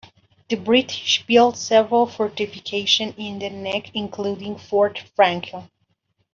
[0.49, 5.69] The British built several fortifications in the neck, including Fort Franklin.